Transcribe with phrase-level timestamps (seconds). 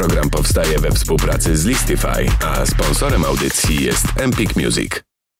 [0.00, 4.92] Program powstaje we współpracy z Listify, a sponsorem audycji jest Empik Music.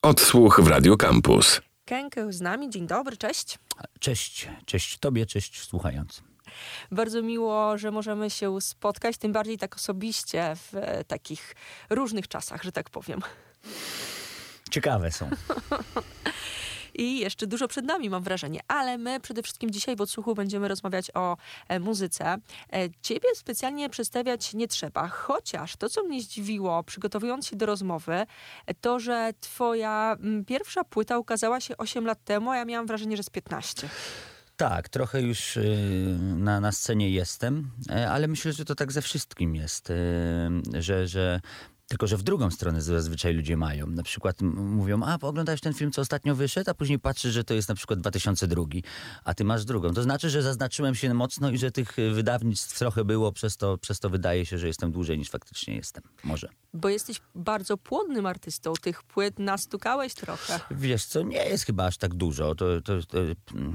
[0.02, 1.60] Odsłuch w Radio Campus.
[1.84, 2.70] Kenkę z nami.
[2.70, 3.58] Dzień dobry, cześć.
[4.00, 6.25] Cześć, cześć Tobie, cześć słuchającym.
[6.91, 11.54] Bardzo miło, że możemy się spotkać, tym bardziej tak osobiście w e, takich
[11.90, 13.20] różnych czasach, że tak powiem.
[14.70, 15.30] Ciekawe są.
[17.00, 18.60] I jeszcze dużo przed nami, mam wrażenie.
[18.68, 21.36] Ale my przede wszystkim dzisiaj w odsłuchu będziemy rozmawiać o
[21.68, 22.24] e, muzyce.
[22.24, 22.38] E,
[23.02, 28.27] ciebie specjalnie przedstawiać nie trzeba, chociaż to, co mnie zdziwiło, przygotowując się do rozmowy,
[28.66, 32.86] e, to, że twoja m, pierwsza płyta ukazała się 8 lat temu, a ja miałam
[32.86, 33.88] wrażenie, że z 15.
[34.56, 37.70] Tak, trochę już y, na, na scenie jestem,
[38.08, 39.94] ale myślę, że to tak ze wszystkim jest, y,
[40.82, 41.41] że, że
[41.90, 43.86] tylko, że w drugą stronę zazwyczaj ludzie mają.
[43.86, 47.54] Na przykład mówią, a oglądałeś ten film, co ostatnio wyszedł, a później patrzysz, że to
[47.54, 48.64] jest na przykład 2002,
[49.24, 49.94] a ty masz drugą.
[49.94, 53.78] To znaczy, że zaznaczyłem się mocno i że tych y, wydawnictw trochę było, przez to,
[53.78, 56.02] przez to wydaje się, że jestem dłużej niż faktycznie jestem.
[56.24, 56.48] Może.
[56.74, 58.72] Bo jesteś bardzo płodnym artystą.
[58.80, 60.60] Tych płyt nastukałeś trochę.
[60.70, 62.54] Wiesz co, nie jest chyba aż tak dużo.
[62.54, 63.19] To, to, to,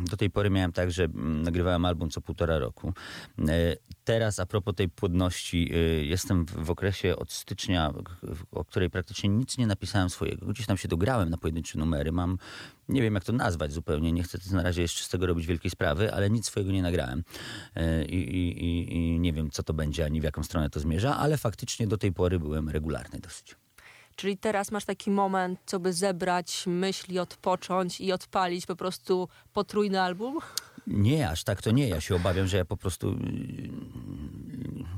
[0.10, 2.94] do tej pory miałem tak, że mm, nagrywałem album co półtora roku.
[4.06, 7.94] Teraz a propos tej płodności, e, jestem w, okresie od stycznia,
[8.52, 10.46] o której praktycznie nic nie napisałem swojego.
[10.46, 12.12] Gdzieś tam się dograłem na pojedyncze numery.
[12.12, 12.38] Mam,
[12.90, 15.72] nie wiem jak to nazwać zupełnie, nie chcę na razie jeszcze z tego robić wielkiej
[15.72, 17.24] sprawy, ale nic swojego nie nagrałem.
[18.08, 21.18] I, i, i, i nie wiem co to będzie, ani w jaką stronę to zmierza,
[21.18, 23.56] ale faktycznie do tej pory byłem regularny dosyć.
[24.16, 30.02] Czyli teraz masz taki moment, co by zebrać myśli, odpocząć i odpalić po prostu potrójny
[30.02, 30.40] album?
[30.88, 31.88] Nie, aż tak to nie.
[31.90, 33.70] Ja się obawiam, że ja po prostu yy,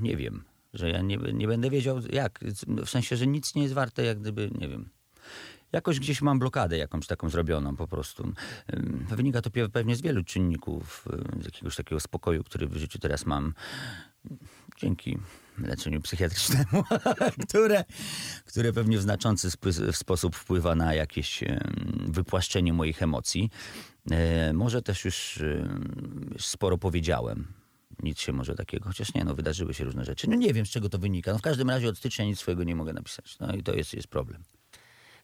[0.02, 0.43] nie wiem,
[0.73, 2.39] że ja nie, nie będę wiedział jak.
[2.67, 4.89] W sensie, że nic nie jest warte, jak gdyby, nie wiem.
[5.71, 8.33] Jakoś gdzieś mam blokadę jakąś taką zrobioną po prostu.
[8.73, 12.75] Ym, Wynika to pe- pewnie z wielu czynników, yy, z jakiegoś takiego spokoju, który w
[12.77, 13.53] życiu teraz mam.
[14.77, 15.17] Dzięki
[15.58, 16.83] leczeniu psychiatrycznemu,
[17.47, 17.83] które,
[18.45, 19.49] które pewnie w znaczący
[19.91, 21.43] sposób wpływa na jakieś
[22.08, 23.49] wypłaszczenie moich emocji.
[24.11, 25.39] E, może też już
[26.39, 27.47] sporo powiedziałem.
[28.03, 30.29] Nic się może takiego, chociaż nie, no wydarzyły się różne rzeczy.
[30.29, 31.31] No nie wiem, z czego to wynika.
[31.33, 33.39] No w każdym razie od stycznia nic swojego nie mogę napisać.
[33.39, 34.43] No i to jest, jest problem.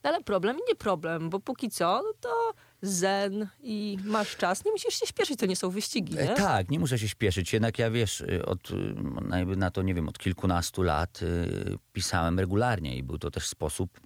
[0.04, 4.64] No ale problem i nie problem, bo póki co, no to zen i masz czas.
[4.64, 6.32] Nie musisz się śpieszyć, to nie są wyścigi, nie?
[6.32, 7.52] E, Tak, nie muszę się śpieszyć.
[7.52, 8.94] Jednak ja wiesz, y, od, y,
[9.28, 13.30] na- jakby na to, nie wiem, od kilkunastu lat y, pisałem regularnie i był to
[13.30, 14.00] też sposób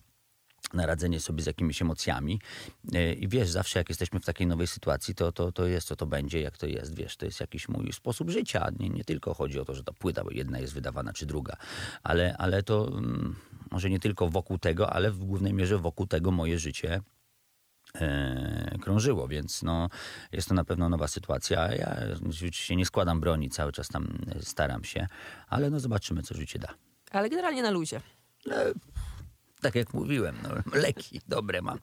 [0.72, 2.40] na radzenie sobie z jakimiś emocjami.
[2.94, 5.96] Y, I wiesz, zawsze jak jesteśmy w takiej nowej sytuacji, to, to, to jest, co
[5.96, 8.68] to będzie, jak to jest, wiesz, to jest jakiś mój sposób życia.
[8.78, 11.56] Nie, nie tylko chodzi o to, że ta płyta, bo jedna jest wydawana, czy druga,
[12.02, 13.36] ale, ale to mm,
[13.70, 17.00] może nie tylko wokół tego, ale w głównej mierze wokół tego moje życie
[17.94, 19.88] e, krążyło, więc no,
[20.32, 21.74] jest to na pewno nowa sytuacja.
[21.74, 21.96] Ja
[22.28, 25.06] oczywiście nie składam broni, cały czas tam e, staram się,
[25.48, 26.68] ale no zobaczymy, co życie da.
[27.10, 28.00] Ale generalnie na luzie.
[29.60, 31.78] Tak jak mówiłem, no, leki dobre mam.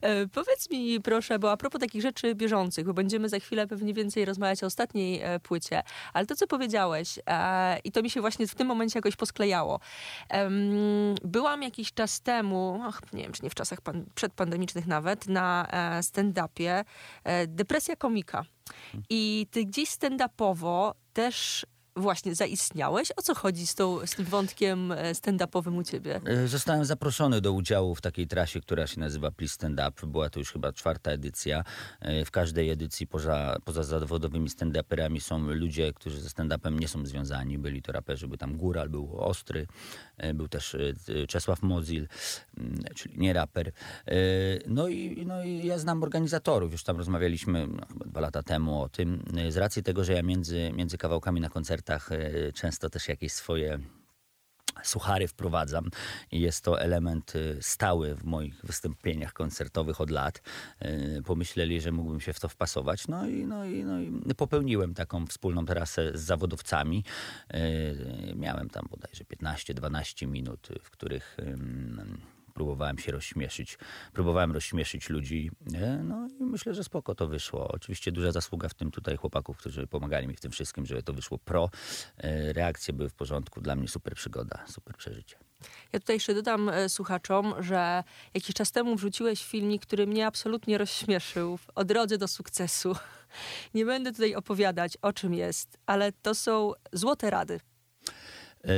[0.00, 3.94] E, powiedz mi proszę, bo a propos takich rzeczy bieżących, bo będziemy za chwilę pewnie
[3.94, 8.20] więcej rozmawiać o ostatniej e, płycie, ale to, co powiedziałeś, e, i to mi się
[8.20, 9.80] właśnie w tym momencie jakoś posklejało.
[10.28, 15.28] Em, byłam jakiś czas temu, ach, nie wiem, czy nie w czasach pan, przedpandemicznych nawet,
[15.28, 16.84] na e, stand-upie
[17.24, 18.44] e, Depresja komika.
[19.10, 23.12] I ty gdzieś stand-upowo też właśnie zaistniałeś.
[23.16, 26.20] O co chodzi z, tą, z tym wątkiem e, stand-upowym u ciebie?
[26.24, 30.06] E, Zostałem zaproszony do udziału w takiej trasie, która się nazywa Please Stand Up.
[30.06, 31.64] Była to już chyba czwarta edycja.
[32.00, 37.06] E, W każdej edycji poza, poza zawodowymi stand-uperami są ludzie, którzy ze stand-upem nie są
[37.06, 37.58] związani.
[37.58, 39.66] Byli to raperzy, był tam Góral, był Ostry,
[40.34, 40.76] był też
[41.28, 42.08] Czesław Mozil,
[42.58, 43.72] mm, czyli nie raper.
[44.66, 46.72] No i, no i ja znam organizatorów.
[46.72, 49.24] Już tam rozmawialiśmy no, dwa lata temu o tym.
[49.48, 51.48] Z racji tego, że ja między, między kawałkami na
[51.80, 53.78] koncertach e, często też jakieś swoje
[54.82, 55.90] suchary wprowadzam
[56.32, 60.42] i jest to element y, stały w moich wystąpieniach koncertowych od lat.
[60.82, 63.08] Y, Pomyśleli, że mógłbym się w to wpasować.
[63.08, 67.04] No i, no i, no i popełniłem taką wspólną trasę z zawodowcami.
[68.34, 71.36] Miałem tam bodajże 15-12 minut, w których
[72.60, 73.78] próbowałem się rozśmieszyć.
[74.12, 75.50] Próbowałem rozśmieszyć ludzi.
[76.04, 77.68] No i myślę, że spoko to wyszło.
[77.68, 81.12] Oczywiście duża zasługa w tym tutaj chłopaków, którzy pomagali mi w tym wszystkim, żeby to
[81.12, 81.70] wyszło pro.
[82.24, 83.60] Y, Reakcje były w porządku.
[83.60, 85.36] Dla mnie super przygoda, super przeżycie.
[85.92, 88.04] Ja tutaj jeszcze dodam e, słuchaczom, że
[88.34, 92.96] jakiś czas temu wrzuciłeś filmik, który mnie absolutnie rozśmieszył o drodze do sukcesu.
[93.74, 97.60] Nie będę tutaj opowiadać, o czym jest, ale to są złote rady.
[98.64, 98.70] Yy,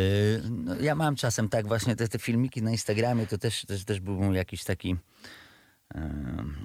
[0.50, 4.00] No, ja mam czasem tak właśnie te, te filmiki na Instagramie, to też, też, też
[4.00, 4.96] był jakiś taki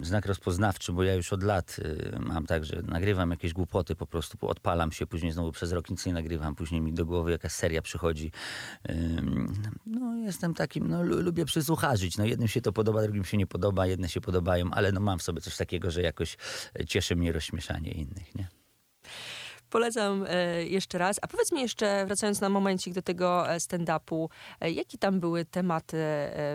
[0.02, 4.08] znak rozpoznawczy, bo ja już od lat y, mam tak, że nagrywam jakieś głupoty, po
[4.08, 7.52] prostu odpalam się, później znowu przez rok nic nie nagrywam, później mi do głowy jakaś
[7.52, 8.32] seria przychodzi.
[9.86, 12.18] No jestem takim, no lubię przysłucharzyć.
[12.18, 15.20] No jednym się to podoba, drugim się nie podoba, jedne się podobają, ale no mam
[15.20, 16.38] w sobie coś takiego, że jakoś
[16.88, 18.48] cieszy mnie rozśmieszanie innych, nie?
[19.70, 21.20] Polecam e, jeszcze raz.
[21.22, 24.30] A powiedz mi jeszcze, wracając na momencik do tego e, stand-upu,
[24.62, 25.98] e, jakie tam były tematy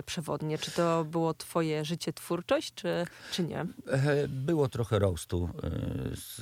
[0.07, 0.59] przewodnie?
[0.59, 3.67] Czy to było twoje życie, twórczość, czy, czy nie?
[4.29, 5.49] Było trochę roastu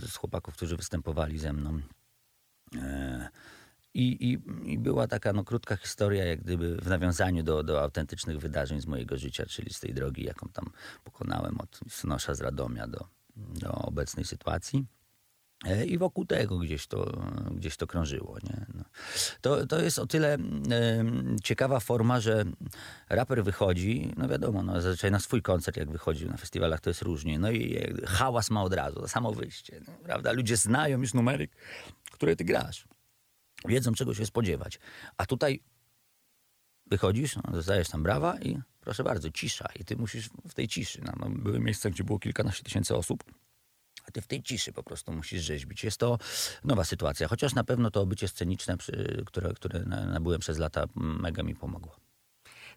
[0.07, 1.81] z chłopaków, którzy występowali ze mną.
[3.95, 4.39] I, i,
[4.73, 8.87] I, była taka no, krótka historia, jak gdyby w nawiązaniu do, do autentycznych wydarzeń z
[8.87, 10.71] mojego życia, czyli z tej drogi, jaką tam
[11.05, 13.07] pokonałem od Snosza z Radomia do,
[13.37, 14.87] do obecnej sytuacji.
[15.65, 18.39] E, I wokół tego gdzieś to, gdzieś to krążyło.
[18.43, 18.67] Nie?
[18.75, 18.85] No.
[19.41, 20.41] To, to jest o tyle y,
[21.43, 22.45] ciekawa forma, że
[23.09, 27.03] raper wychodzi, no wiadomo, no, zazwyczaj na swój koncert, jak wychodził na festiwalach, to jest
[27.03, 27.39] różnie.
[27.39, 29.81] No i hałas ma od razu, to samo wyjście.
[29.89, 30.33] No, prawda?
[30.33, 31.49] Ludzie znają już numery,
[32.12, 32.89] które ty grasz.
[33.69, 34.79] Wiedzą, czego się spodziewać.
[35.17, 35.62] A tutaj
[36.87, 39.69] wychodzisz, no, dostajesz tam brawa i proszę bardzo, cisza.
[39.81, 41.01] I ty musisz w tej ciszy.
[41.05, 43.25] No, no, były miejsca, gdzie było kilkanaście tysięcy osób
[44.08, 45.85] a ty w tej ciszy po prostu musisz rzeźbić.
[45.85, 46.19] Jest to
[46.64, 48.76] nowa sytuacja, chociaż na pewno to obycie sceniczne,
[49.26, 52.10] które, które nabyłem przez lata, mega mi pomogło.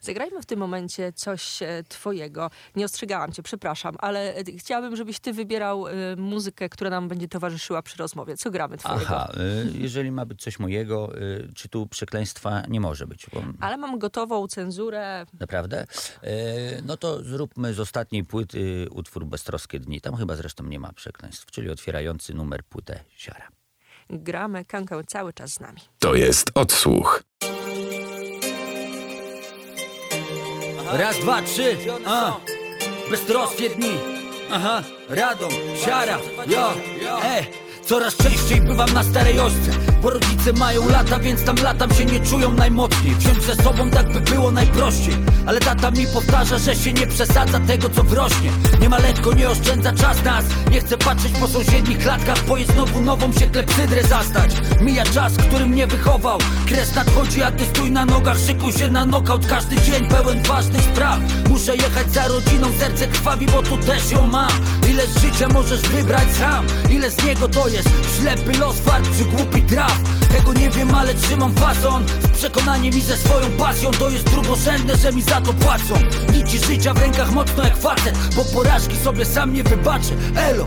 [0.03, 2.49] Zagrajmy w tym momencie coś e, twojego.
[2.75, 7.27] Nie ostrzegałam cię, przepraszam, ale e, chciałabym, żebyś ty wybierał e, muzykę, która nam będzie
[7.27, 8.37] towarzyszyła przy rozmowie.
[8.37, 9.05] Co gramy twojego?
[9.05, 9.31] Aha,
[9.73, 11.11] jeżeli ma być coś mojego,
[11.55, 13.25] czy tu przekleństwa nie może być?
[13.33, 13.43] Bo...
[13.59, 15.25] Ale mam gotową cenzurę.
[15.39, 15.87] Naprawdę?
[16.85, 20.01] No to zróbmy z ostatniej płyty utwór Beztroskie Dni.
[20.01, 23.47] Tam chyba zresztą nie ma przekleństw, czyli otwierający numer płytę Siara.
[24.09, 25.79] Gramy kankę cały czas z nami.
[25.99, 27.23] To jest odsłuch.
[30.93, 32.37] Raz, dwa, trzy, a.
[33.09, 33.97] Beztroskie dni,
[34.51, 34.83] aha.
[35.09, 36.73] Radom, siara, jo,
[37.25, 39.71] e Coraz częściej bywam na starej ośce
[40.01, 43.15] Bo rodzice mają lata, więc tam latam się nie czują najmocniej.
[43.15, 45.15] Wziąć ze sobą tak by było najprościej.
[45.45, 48.51] Ale tata mi powtarza, że się nie przesadza tego co wrośnie.
[48.81, 50.45] Nie ma lekko, nie oszczędza czas nas.
[50.71, 54.51] Nie chcę patrzeć po sąsiednich klatkach Bo jest znowu nową się klepsydrę zastać.
[54.81, 56.39] Mija czas, który mnie wychował.
[56.67, 58.37] Kres nadchodzi, a ty stój na nogach.
[58.47, 61.19] Szykuj się na nokaut, każdy dzień pełen ważnych spraw.
[61.49, 64.51] Muszę jechać za rodziną, serce krwawi, bo tu też ją mam.
[64.89, 66.65] Ile z życia możesz wybrać sam?
[66.89, 67.89] Ile z niego to jest
[68.19, 69.97] ślepy los, fart czy głupi traf
[70.37, 73.91] Tego nie wiem, ale trzymam fason Z przekonaniem i ze swoją pasją.
[73.91, 75.93] To jest drugorzędne, że mi za to płacą.
[76.33, 80.13] Nici życia w rękach mocno jak facet Bo porażki sobie sam nie wybaczę.
[80.35, 80.65] Elo!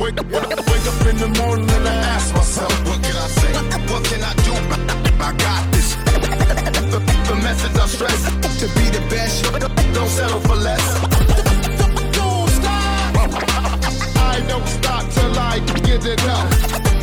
[15.86, 16.95] Get it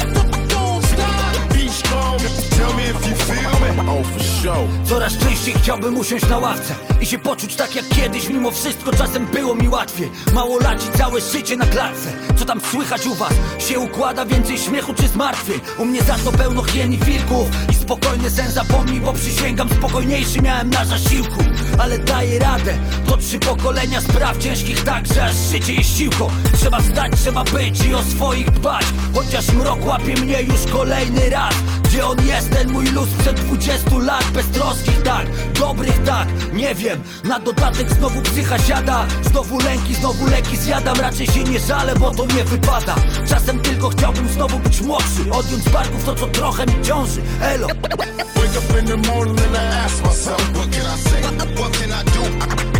[4.85, 8.29] Coraz częściej chciałbym usiąść na ławce I się poczuć tak jak kiedyś.
[8.29, 10.11] Mimo wszystko czasem było mi łatwiej.
[10.33, 12.09] Mało laci całe życie na klatce.
[12.35, 13.33] Co tam słychać u was?
[13.59, 15.59] Się układa więcej śmiechu czy zmartwień?
[15.77, 20.41] U mnie za to pełno hien i wilków I spokojny sen zapomnij Bo przysięgam spokojniejszy
[20.41, 21.43] miałem na zasiłku.
[21.79, 22.77] Ale daję radę.
[23.07, 26.27] To trzy pokolenia spraw ciężkich tak, że aż życie jest siłką.
[26.57, 28.85] Trzeba stać, trzeba być i o swoich dbać.
[29.13, 31.53] Chociaż mrok łapie mnie już kolejny raz
[31.93, 34.25] Gdzie on jest ten mój luz przed 20 lat?
[34.33, 35.27] Beztroskich tak,
[35.59, 37.03] dobrych tak, nie wiem.
[37.23, 40.99] Na dodatek znowu psycha siada Znowu lęki, znowu leki zjadam.
[40.99, 42.95] Raczej się nie żalę, bo to nie wypada.
[43.29, 47.21] Czasem tylko chciałbym znowu być młodszy Odjąć z barków to, co trochę mi ciąży.
[47.41, 47.67] Elo.
[47.67, 51.21] Wake up in the morning and I ask myself What can I say?
[51.55, 52.23] What can I do?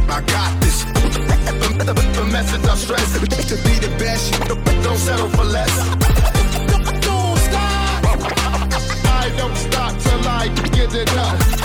[0.10, 0.86] I got this.
[2.16, 2.62] The message
[3.50, 4.48] To be the best,
[4.84, 6.23] don't settle for less
[9.38, 11.64] don't stop till I get it up.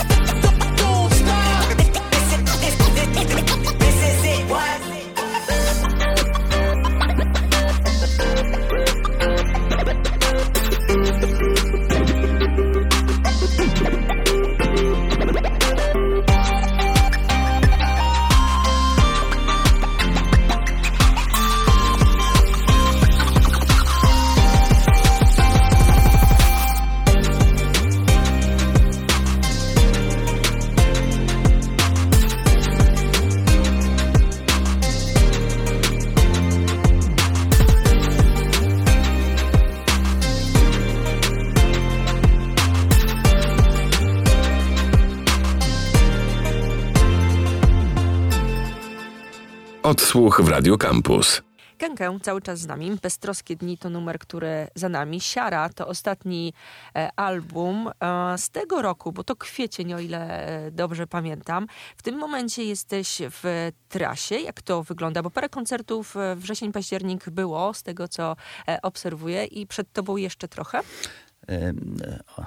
[50.19, 51.41] Odsłuch w Radio Campus.
[51.77, 52.97] Kękę cały czas z nami.
[53.01, 55.21] Beztroskie dni to numer, który za nami.
[55.21, 56.53] Siara to ostatni
[56.95, 61.67] e, album e, z tego roku, bo to kwiecień, o ile e, dobrze pamiętam.
[61.97, 64.35] W tym momencie jesteś w trasie.
[64.35, 65.23] Jak to wygląda?
[65.23, 68.35] Bo parę koncertów e, wrzesień, październik było, z tego co
[68.67, 70.81] e, obserwuję i przed tobą jeszcze trochę.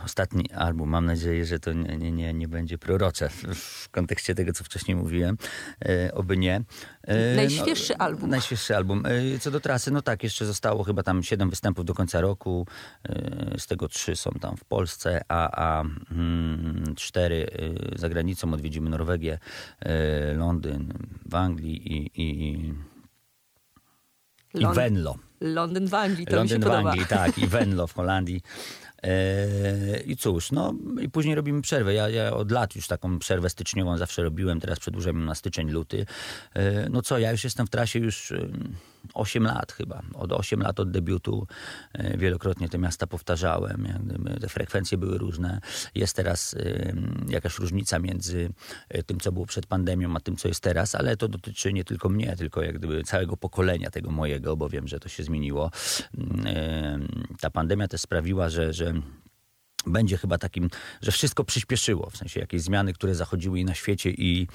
[0.04, 4.52] Ostatni album, mam nadzieję, że to nie, nie, nie, nie będzie prorocze w, kontekście tego,
[4.52, 5.36] co wcześniej mówiłem.
[5.84, 6.62] E, oby nie.
[7.02, 8.30] E, Najświeższy album.
[8.30, 9.02] Najświeższy album.
[9.06, 12.66] E, co do trasy, no tak, jeszcze zostało chyba tam siedem występów do końca roku.
[13.58, 17.50] Z tego trzy są tam w Polsce, a, a mm, cztery
[17.94, 18.52] e, za granicą.
[18.52, 19.38] Odwiedzimy Norwegię,
[20.34, 20.92] Londyn,
[21.26, 22.74] w Anglii i, i,
[24.54, 25.16] i Venlo.
[25.42, 26.90] Londyn w Anglii, to mi się Londyn w podoba.
[26.90, 28.42] Anglii, tak, i Venlo w Holandii.
[29.02, 31.94] E, I cóż, no i później robimy przerwę.
[31.94, 35.70] Ja, ja od lat już taką przerwę styczniową zawsze robiłem, teraz przedłużam ją na styczeń,
[35.70, 36.06] luty.
[36.54, 38.32] E, no co, ja już jestem w trasie już
[39.14, 40.02] 8 lat chyba.
[40.14, 41.46] Od 8 lat od debiutu
[41.92, 43.88] e, wielokrotnie te miasta powtarzałem.
[44.40, 45.60] Te frekwencje były różne.
[45.94, 48.50] Jest teraz em, jakaś różnica między
[48.88, 51.84] e, tym, co było przed pandemią, a tym, co jest teraz, ale to dotyczy nie
[51.84, 55.70] tylko mnie, tylko jak gdyby całego pokolenia tego mojego, bo wiem, że to się zmieniło.
[56.18, 57.08] Mm,
[57.40, 58.94] Ta pandemia też sprawiła, że, że
[59.86, 60.70] będzie chyba takim,
[61.02, 64.48] że wszystko przyspieszyło, w sensie jakieś zmiany, które zachodziły i na świecie i,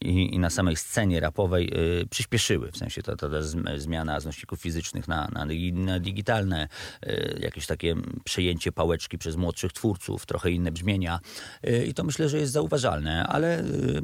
[0.00, 4.20] i, i na samej scenie rapowej y, przyspieszyły, w sensie ta, ta, ta zm- zmiana
[4.20, 6.68] z nośników fizycznych na, na, na digitalne,
[7.06, 11.20] y, jakieś takie przejęcie pałeczki przez młodszych twórców, trochę inne brzmienia
[11.66, 14.00] y, i to myślę, że jest zauważalne, ale y,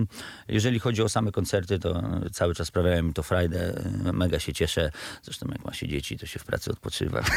[0.49, 4.53] jeżeli chodzi o same koncerty, to cały czas sprawiają mi to frajdę, y, mega się
[4.53, 4.91] cieszę,
[5.23, 7.23] zresztą jak ma się dzieci, to się w pracy odpoczywa.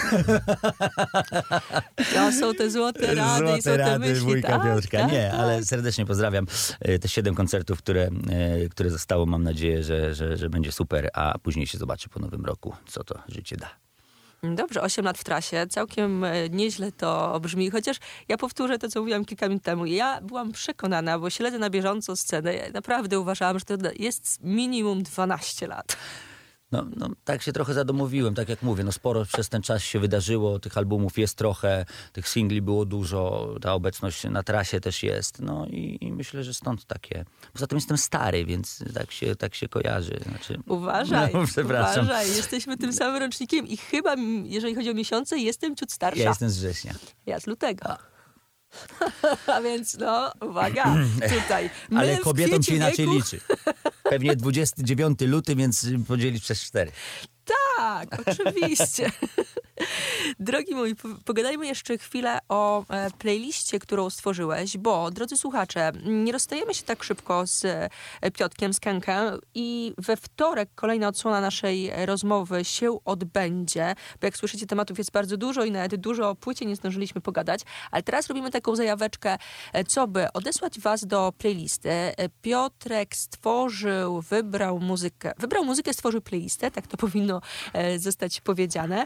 [2.14, 4.16] To są te złote rady i złote myśli.
[4.20, 4.98] wujka tak, Piotrka.
[4.98, 5.40] tak, Nie, tak.
[5.40, 6.46] ale serdecznie pozdrawiam
[6.80, 9.26] e, te siedem koncertów, które, e, które zostało.
[9.26, 13.04] Mam nadzieję, że, że, że będzie super, a później się zobaczy po nowym roku, co
[13.04, 13.70] to życie da.
[14.44, 19.00] Dobrze, 8 lat w trasie, całkiem e, nieźle to brzmi, chociaż ja powtórzę to, co
[19.00, 19.86] mówiłam kilka minut temu.
[19.86, 25.04] Ja byłam przekonana, bo śledzę na bieżąco scenę, ja naprawdę uważałam, że to jest minimum
[25.04, 25.98] 12 lat.
[26.72, 30.00] No, no, tak się trochę zadomowiłem, tak jak mówię, no sporo przez ten czas się
[30.00, 35.40] wydarzyło, tych albumów jest trochę, tych singli było dużo, ta obecność na trasie też jest,
[35.42, 37.26] no i, i myślę, że stąd takie.
[37.54, 40.20] Poza tym jestem stary, więc tak się, tak się kojarzy.
[40.30, 42.06] Znaczy, Uważaj, no, przepraszam.
[42.06, 46.24] uważaj, jesteśmy tym samym rocznikiem i chyba, jeżeli chodzi o miesiące, jestem ciut starsza.
[46.24, 46.94] Ja jestem z września.
[47.26, 47.86] Ja z lutego.
[47.86, 47.98] A
[49.64, 50.96] więc no, uwaga,
[51.42, 51.70] tutaj.
[51.90, 53.42] My Ale kobietom się inaczej wieku- liczy.
[54.04, 56.92] Pewnie 29 luty, więc podzielić przez 4.
[57.78, 59.12] Tak, oczywiście.
[60.40, 66.32] Drogi mój, po- pogadajmy jeszcze chwilę o e, playliście, którą stworzyłeś, bo, drodzy słuchacze, nie
[66.32, 71.92] rozstajemy się tak szybko z e, Piotkiem, z Kenkę i we wtorek kolejna odsłona naszej
[72.06, 76.66] rozmowy się odbędzie, bo jak słyszycie, tematów jest bardzo dużo i nawet dużo o płycie
[76.66, 79.38] nie zdążyliśmy pogadać, ale teraz robimy taką zajaweczkę,
[79.74, 81.90] e, co by odesłać was do playlisty.
[82.42, 87.42] Piotrek stworzył, wybrał muzykę, wybrał muzykę, stworzył playlistę, tak to powinno
[87.98, 89.06] zostać powiedziane.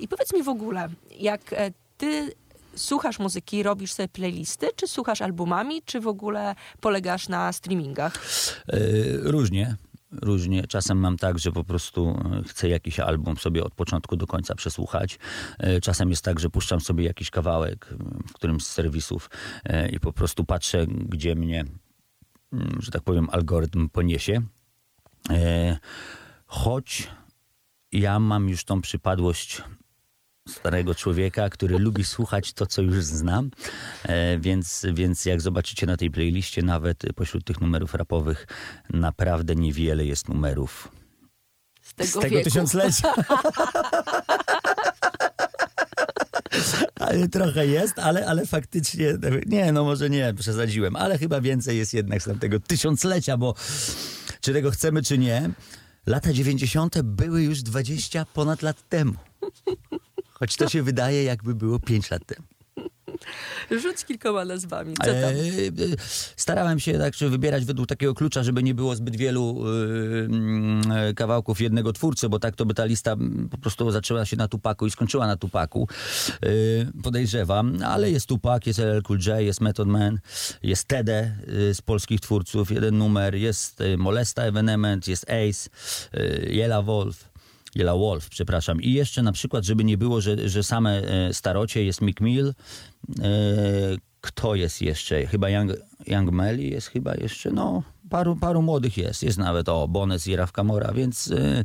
[0.00, 0.88] I powiedz mi w ogóle,
[1.20, 2.32] jak e, ty
[2.76, 8.14] słuchasz muzyki, robisz sobie playlisty, czy słuchasz albumami, czy w ogóle polegasz na streamingach?
[8.68, 8.78] E,
[9.16, 9.76] Różnie.
[10.22, 10.66] Różnie.
[10.66, 14.54] Czasem mam tak, że po prostu e, chcę jakiś album sobie od początku do końca
[14.54, 15.18] przesłuchać.
[15.82, 17.94] Czasem jest tak, że puszczam sobie jakiś kawałek
[18.28, 19.30] w którymś z serwisów
[19.92, 21.64] i po prostu patrzę, gdzie mnie,
[22.52, 24.42] mm, że tak powiem, algorytm poniesie.
[26.46, 27.08] Choć
[27.92, 29.62] ja mam już tą przypadłość
[30.48, 33.50] starego człowieka, który lubi słuchać to, co już znam.
[34.02, 38.46] E, więc, więc jak zobaczycie na tej playliście, nawet pośród tych numerów rapowych,
[38.90, 40.88] naprawdę niewiele jest numerów
[41.82, 42.44] Z tego, z tego wieku.
[42.44, 43.14] tysiąclecia.
[47.00, 49.06] Ale trochę jest, ale, ale faktycznie,
[49.46, 53.54] nie, no może nie, przesadziłem, ale chyba więcej jest jednak z tamtego tysiąclecia, bo
[54.40, 55.50] czy tego chcemy, czy nie,
[56.06, 57.02] lata 90.
[57.02, 59.14] były już 20 ponad lat temu.
[60.42, 62.46] Choć to się wydaje, jakby było 5 lat temu.
[63.82, 64.94] Rzuć kilkoma nazwami.
[64.94, 65.14] Co tam?
[65.14, 65.96] E,
[66.36, 71.14] Starałem się tak czy wybierać według takiego klucza, żeby nie było zbyt wielu e, mm,
[71.14, 74.48] kawałków jednego twórcy, bo tak to by ta lista mm, po prostu zaczęła się na
[74.48, 75.88] Tupaku i skończyła na Tupaku.
[76.42, 76.48] E,
[77.02, 80.18] Podejrzewam, ale jest Tupak, jest LL Cool J, jest Method Man,
[80.62, 81.36] jest Tede
[81.74, 85.70] z polskich twórców, jeden numer, jest Molesta Evenement, jest Ace,
[86.46, 87.31] Yella Wolf.
[87.76, 88.82] Yella Wolf, przepraszam.
[88.82, 92.48] I jeszcze na przykład, żeby nie było, że, że same e, starocie, jest Mick Mill.
[92.48, 92.52] E,
[94.20, 95.26] kto jest jeszcze?
[95.26, 95.72] Chyba Young,
[96.06, 99.22] Young Melly jest chyba jeszcze, no paru, paru młodych jest.
[99.22, 101.64] Jest nawet o Bones i Raf Kamora, więc y,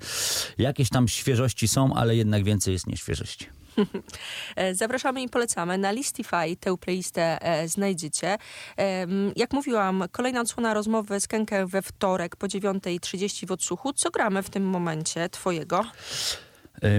[0.58, 3.48] jakieś tam świeżości są, ale jednak więcej jest nieświeżości.
[4.56, 5.78] E, zapraszamy i polecamy.
[5.78, 8.38] Na Listify tę playlistę e, znajdziecie.
[8.78, 13.94] E, jak mówiłam, kolejna odsłona rozmowy z Kenkę we wtorek po 9.30 w odsłuchu.
[13.94, 15.86] Co gramy w tym momencie twojego?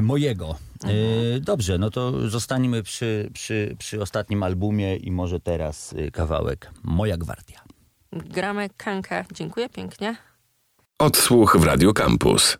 [0.02, 0.56] Mojego.
[0.84, 7.16] E, dobrze, no to zostaniemy przy, przy, przy ostatnim albumie i może teraz kawałek Moja
[7.16, 7.60] Gwardia.
[8.12, 9.24] Gramy Kenkę.
[9.32, 10.16] Dziękuję pięknie.
[10.98, 12.58] Odsłuch w Radio Campus.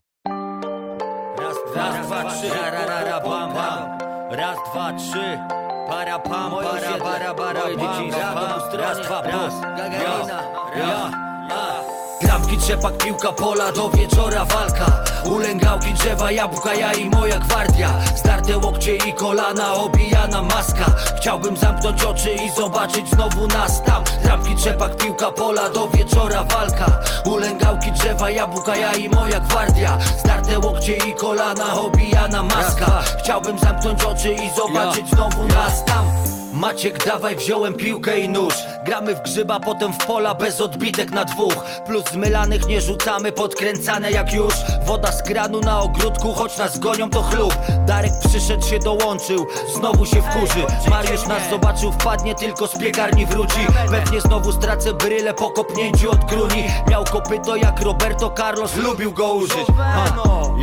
[1.38, 2.48] Raz, raz, dwa, trzy,
[4.38, 5.40] Raz, dwa, trzy,
[5.88, 8.70] para, pam, para, para, para, bam, bam.
[8.78, 10.42] Raz, dwa, raz, Gagarina,
[10.76, 11.27] ja, ja.
[12.48, 14.86] Trampki, trzepak, piłka, pola, do wieczora walka.
[15.24, 17.90] Ulęgałki, drzewa, jabłka, ja i moja gwardia.
[18.16, 20.84] Starte łokcie i kolana, obijana maska.
[21.16, 24.04] Chciałbym zamknąć oczy i zobaczyć znowu nas tam.
[24.22, 27.00] Trampki, trzepak, piłka, pola, do wieczora walka.
[27.24, 29.98] Ulęgałki, drzewa, jabłka, ja i moja gwardia.
[30.18, 33.02] Starte łokcie i kolana, obijana maska.
[33.18, 38.54] Chciałbym zamknąć oczy i zobaczyć znowu nas tam Maciek, dawaj, wziąłem piłkę i nóż.
[38.84, 41.54] Gramy w grzyba, potem w pola bez odbitek na dwóch.
[41.86, 44.54] Plus zmylanych nie rzucamy, podkręcane jak już.
[44.86, 47.54] Woda z kranu na ogródku, choć nas gonią to chlub.
[47.86, 50.66] Darek przyszedł się dołączył, znowu się wkurzy.
[50.90, 53.66] Mariusz nas zobaczył, wpadnie, tylko z piekarni wróci.
[53.90, 59.32] Pewnie znowu stracę brylę po kopnięciu od gruni Miał kopyto jak Roberto Carlos, lubił go
[59.32, 59.66] użyć.
[59.76, 60.04] Ha.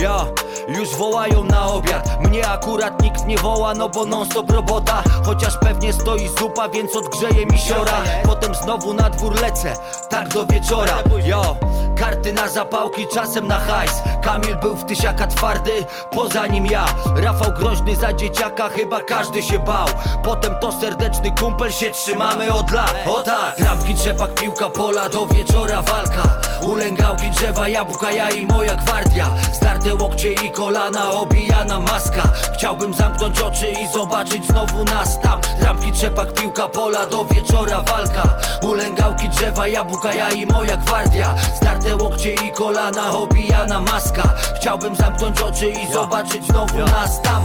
[0.01, 0.25] Ja,
[0.67, 2.19] już wołają na obiad.
[2.29, 5.03] Mnie akurat nikt nie woła, no bo non stop robota.
[5.25, 8.03] Chociaż pewnie stoi zupa, więc odgrzeje mi siora.
[8.25, 9.73] Potem znowu na dwór lecę,
[10.09, 11.03] tak do wieczora.
[11.25, 11.55] Jo,
[11.95, 14.01] karty na zapałki, czasem na hajs.
[14.23, 16.85] Kamil był w tysiaka twardy, poza nim ja.
[17.15, 19.87] Rafał groźny za dzieciaka, chyba każdy się bał.
[20.23, 22.95] Potem to serdeczny kumpel, się trzymamy od lat.
[23.05, 26.23] O tak, trampki, trzepak, piłka, pola, do wieczora walka.
[26.61, 29.25] Ulęgałki, drzewa, jabłka, ja i moja gwardia.
[29.53, 32.23] Starte łokcie i kolana, obijana maska.
[32.53, 35.41] Chciałbym zamknąć oczy i zobaczyć znowu nas tam.
[35.59, 38.23] Trampki, trzepak, piłka, pola, do wieczora walka.
[38.61, 41.35] Ulęgałki, drzewa, jabłka, ja i moja gwardia.
[41.55, 44.33] Starte łokcie i kolana, obijana maska.
[44.55, 47.43] Chciałbym zamknąć oczy i zobaczyć znowu nas tam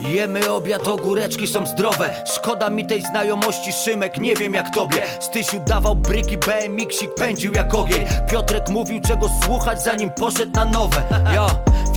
[0.00, 2.24] Jemy obiad, ogóreczki są zdrowe.
[2.36, 5.02] Szkoda mi tej znajomości Szymek, nie wiem jak tobie.
[5.20, 8.06] Stysiu dawał bryki, BMX-ik pędził jak ogień.
[8.30, 11.02] Piotrek mówił czego słuchać zanim poszedł na nowe.
[11.34, 11.46] Ja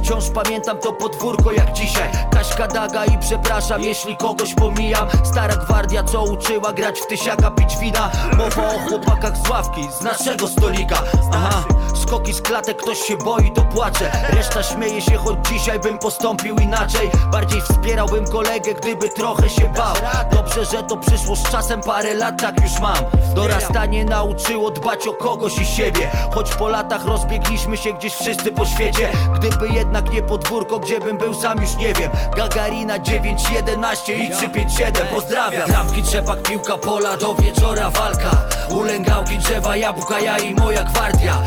[0.03, 2.09] wciąż pamiętam to podwórko jak dzisiaj.
[2.31, 5.07] Kaśka daga i przepraszam jeśli kogoś pomijam.
[5.23, 8.11] Stara gwardia co uczyła grać w tysiaka, pić wina.
[8.37, 11.03] Mowa o chłopakach z ławki, z naszego stolika.
[11.33, 11.63] Aha,
[12.03, 14.11] skoki z klatek, ktoś się boi to płacze.
[14.29, 17.09] Reszta śmieje się, choć dzisiaj bym postąpił inaczej.
[17.31, 19.95] Bardziej wspierałbym kolegę, gdyby trochę się bał.
[20.31, 22.97] Dobrze, że to przyszło z czasem, parę lat tak już mam.
[23.35, 26.11] Dorastanie nauczyło dbać o kogoś i siebie.
[26.33, 29.09] Choć po latach rozbiegliśmy się gdzieś wszyscy po świecie.
[29.35, 32.11] Gdyby jednak nie podwórko, gdzie bym był sam już nie wiem.
[32.37, 35.67] Gagarina 911 i 357, pozdrawiam.
[35.69, 38.31] Trampki, trzepak, piłka, pola, do wieczora walka.
[38.69, 41.37] Ulęgałki, drzewa, jabłka, ja i moja gwardia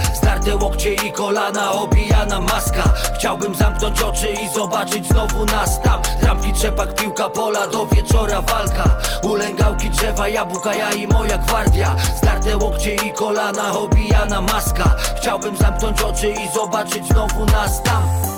[0.46, 2.82] Starte łokcie i kolana, obijana maska.
[3.18, 6.02] Chciałbym zamknąć oczy i zobaczyć znowu nas tam.
[6.20, 8.84] Trampki, trzepak, piłka, pola, do wieczora walka.
[9.22, 11.96] Ulęgałki, drzewa, jabłka, ja i moja gwardia.
[12.16, 14.96] Starte łokcie i kolana, obijana maska.
[15.16, 18.35] Chciałbym zamknąć oczy i zobaczyć znowu nas tam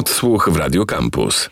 [0.00, 1.50] Odsłuch w Radio Campus.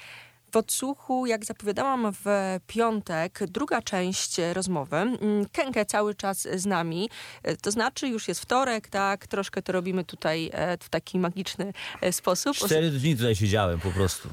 [0.53, 2.27] W odsłuchu, jak zapowiadałam w
[2.67, 4.97] piątek, druga część rozmowy.
[4.97, 7.11] Mm, Kenke cały czas z nami,
[7.43, 11.73] e, to znaczy już jest wtorek, tak, troszkę to robimy tutaj e, w taki magiczny
[12.01, 12.57] e, sposób.
[12.57, 14.29] Cztery dni tutaj siedziałem po prostu.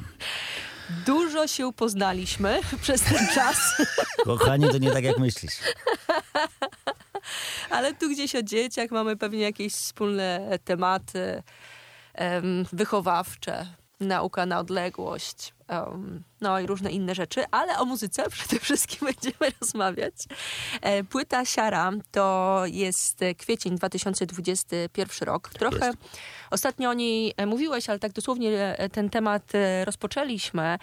[1.06, 3.58] Dużo się poznaliśmy przez ten czas.
[4.26, 5.54] Kochanie, to nie tak jak myślisz.
[7.70, 11.44] Ale tu gdzieś o dzieciach mamy pewnie jakieś wspólne tematy
[12.14, 13.66] em, wychowawcze,
[14.00, 19.52] nauka na odległość, em, no i różne inne rzeczy, ale o muzyce przede wszystkim będziemy
[19.62, 20.14] rozmawiać.
[20.82, 25.50] E, Płyta Siara to jest kwiecień 2021 rok.
[25.50, 25.98] Trochę Jest.
[26.52, 29.52] ostatnio o niej e, mówiłeś, ale tak dosłownie e, ten temat
[29.86, 30.78] rozpoczęliśmy.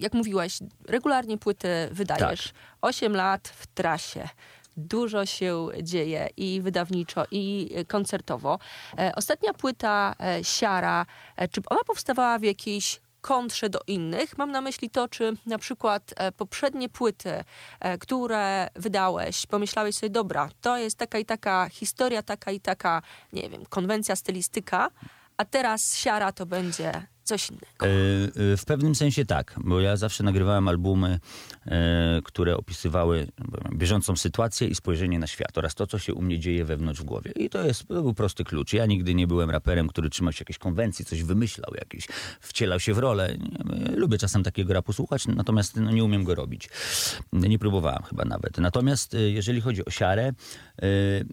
[0.00, 2.52] Jak mówiłeś, regularnie płyty wydajesz.
[2.82, 4.28] Osiem lat w trasie
[4.76, 8.58] dużo się dzieje i wydawniczo, i koncertowo.
[8.98, 11.06] E, Ostatnia płyta e, Siara,
[11.36, 14.38] e, czy ona powstawała w jakiejś kontrze do innych.
[14.38, 17.44] Mam na myśli to, czy na przykład e, poprzednie płyty,
[17.80, 23.02] e, które wydałeś, pomyślałeś sobie, dobra, to jest taka i taka historia, taka i taka,
[23.32, 24.90] nie wiem, konwencja, stylistyka,
[25.36, 27.86] a teraz siara to będzie coś innego.
[27.86, 31.20] E, e, w pewnym sensie tak, bo ja zawsze nagrywałem albumy,
[31.66, 33.26] e, które opisywały
[33.74, 37.04] bieżącą sytuację i spojrzenie na świat oraz to, co się u mnie dzieje wewnątrz w
[37.04, 37.32] głowie.
[37.36, 38.72] I to jest to był prosty klucz.
[38.72, 42.06] Ja nigdy nie byłem raperem, który trzymał się jakiejś konwencji, coś wymyślał, jakiś,
[42.40, 43.36] wcielał się w rolę.
[43.96, 46.68] Lubię czasem takiego rapu słuchać, natomiast no, nie umiem go robić.
[47.32, 48.58] Nie próbowałem chyba nawet.
[48.58, 50.32] Natomiast jeżeli chodzi o siarę,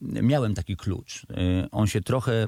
[0.01, 1.25] miałem taki klucz.
[1.71, 2.47] On się trochę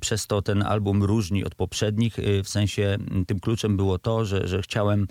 [0.00, 2.77] przez to ten album różni od poprzednich, w sensie
[3.26, 5.06] tym kluczem było to, że, że chciałem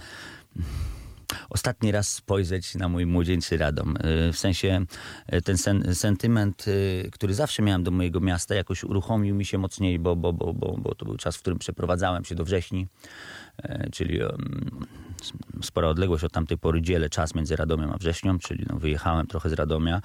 [1.50, 3.98] ostatni raz spojrzeć na mój młodzieńczy Radom.
[3.98, 4.86] Y, w sensie
[5.34, 9.58] y, ten sen, sentyment, y, który zawsze miałem do mojego miasta, jakoś uruchomił mi się
[9.58, 12.88] mocniej, bo, bo, bo, bo, bo to był czas, w którym przeprowadzałem się do wrześni,
[13.92, 14.20] czyli
[15.62, 19.50] spora odległość od tamtej pory dzielę czas między Radomiem a wrześnią, czyli no, wyjechałem trochę
[19.50, 20.02] z Radomia.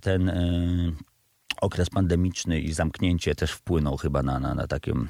[0.00, 0.32] Ten
[1.60, 5.08] okres pandemiczny i zamknięcie też wpłynął chyba na, na, na takim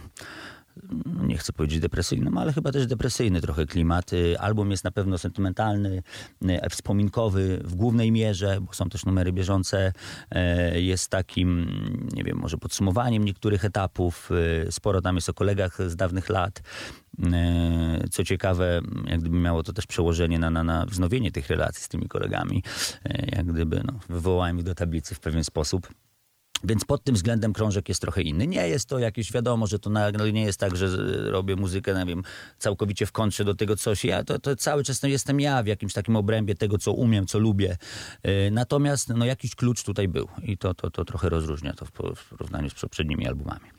[1.23, 4.13] nie chcę powiedzieć depresyjnym, ale chyba też depresyjny trochę klimat.
[4.13, 6.03] Y, album jest na pewno sentymentalny,
[6.43, 9.93] y, wspominkowy w głównej mierze, bo są też numery bieżące.
[10.75, 11.67] Y, jest takim,
[12.13, 14.31] nie wiem, może podsumowaniem niektórych etapów.
[14.71, 16.63] Sporo tam jest o kolegach z dawnych lat.
[18.11, 21.89] Co ciekawe, jak gdyby miało to też przełożenie na, na, na wznowienie tych relacji z
[21.89, 22.63] tymi kolegami.
[23.33, 25.89] Jak gdyby no, wywołałem ich do tablicy w pewien sposób.
[26.65, 28.47] Więc pod tym względem krążek jest trochę inny.
[28.47, 29.91] Nie jest to jakieś, wiadomo, że to
[30.33, 30.89] nie jest tak, że
[31.31, 32.23] robię muzykę, nie wiem,
[32.59, 34.05] całkowicie w kontrze do tego coś.
[34.05, 37.27] Ja to, to cały czas no, jestem ja w jakimś takim obrębie tego, co umiem,
[37.27, 37.77] co lubię.
[38.27, 41.93] Y, natomiast no, jakiś klucz tutaj był i to, to, to trochę rozróżnia to w
[41.93, 43.76] porównaniu z poprzednimi albumami.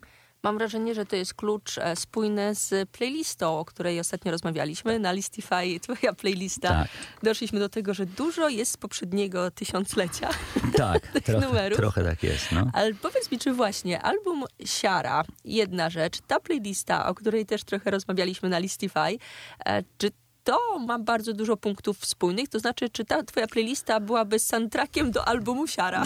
[0.48, 5.00] Mam wrażenie, że to jest klucz e, spójny z playlistą, o której ostatnio rozmawialiśmy.
[5.00, 6.68] Na Listify, twoja playlista.
[6.68, 6.88] Tak.
[7.24, 10.30] Doszliśmy do tego, że dużo jest z poprzedniego tysiąclecia.
[10.78, 11.78] Tak, trochę, numerów.
[11.78, 12.52] trochę tak jest.
[12.52, 12.70] No.
[12.74, 17.92] Ale powiedz mi, czy właśnie album Siara, jedna rzecz, ta playlista, o której też trochę
[17.92, 19.18] rozmawialiśmy na Listify,
[19.66, 20.12] e, czy
[20.48, 22.50] to ma bardzo dużo punktów wspólnych.
[22.50, 26.04] To znaczy, czy ta twoja playlista byłaby soundtrackiem do albumu Siara?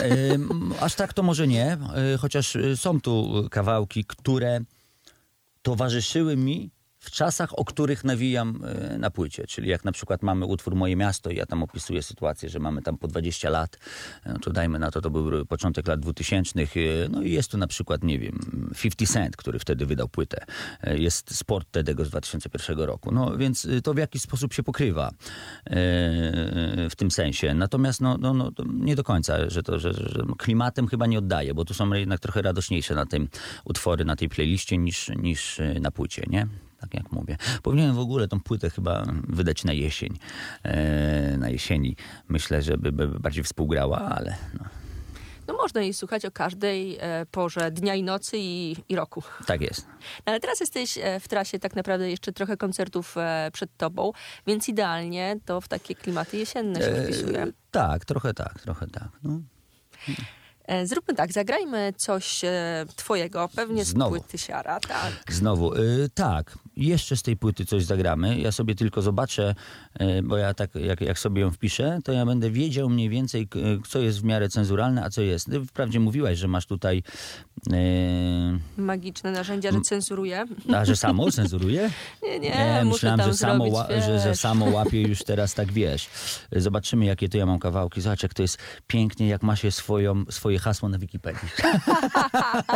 [0.82, 1.78] Aż tak to może nie,
[2.14, 4.60] e, chociaż e, są tu kawałki, które
[5.62, 9.48] towarzyszyły mi w czasach, o których nawijam e, na płycie.
[9.48, 12.82] Czyli jak na przykład mamy utwór Moje Miasto i ja tam opisuję sytuację, że mamy
[12.82, 13.78] tam po 20 lat,
[14.26, 16.62] no to dajmy na to, to był początek lat 2000.
[16.62, 16.66] E,
[17.10, 18.40] no i jest tu na przykład, nie wiem,
[18.82, 20.46] 50 Cent, który wtedy wydał płytę.
[20.82, 23.12] E, jest Sport Tedego z 2001 roku.
[23.12, 25.12] No więc to w jakiś sposób się pokrywa
[26.90, 27.54] w tym sensie.
[27.54, 31.54] Natomiast no, no, no nie do końca, że to że, że klimatem chyba nie oddaje,
[31.54, 33.28] bo tu są jednak trochę radośniejsze na tym
[33.66, 36.48] utwory, na tej playliście niż, niż na płycie, nie?
[36.82, 37.38] Tak jak mówię.
[37.64, 40.18] Powinienem w ogóle tą płytę chyba wydać na jesień.
[40.64, 41.96] E, na jesieni
[42.30, 44.66] myślę, żeby by bardziej współgrała, ale no.
[45.48, 49.24] No można jej słuchać o każdej e, porze dnia i nocy i, i roku.
[49.46, 49.88] Tak jest.
[49.98, 54.12] No, ale teraz jesteś e, w trasie tak naprawdę jeszcze trochę koncertów e, przed tobą,
[54.48, 57.48] więc idealnie to w takie klimaty jesienne się wpisuje.
[57.72, 59.10] tak, trochę tak, trochę tak.
[59.24, 59.40] No.
[60.72, 64.12] E, zróbmy tak, zagrajmy coś e, twojego, pewnie z Znowu.
[64.12, 65.34] płyty Siara, tak?
[65.34, 66.58] Znowu, y, tak.
[66.78, 68.40] Jeszcze z tej płyty coś zagramy.
[68.40, 69.56] Ja sobie tylko zobaczę,
[70.02, 73.48] y, bo ja tak, jak, jak sobie ją wpiszę, to ja będę wiedział mniej więcej,
[73.88, 75.46] co jest w miarę cenzuralne, a co jest.
[75.46, 77.04] Ty wprawdzie mówiłaś, że masz tutaj...
[77.74, 80.46] Y, Magiczne narzędzia, że cenzuruje.
[80.76, 81.92] A, że samo cenzuruje?
[82.24, 86.10] nie, nie, nie Myślałem, że samo, że, że samo łapie już teraz tak, wiesz.
[86.52, 88.02] Zobaczymy, jakie to ja mam kawałki.
[88.02, 88.58] Zobacz, jak to jest
[88.88, 91.50] pięknie, jak ma się swoją, swoje hasło na Wikipedii.